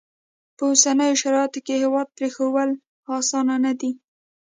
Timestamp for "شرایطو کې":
1.21-1.75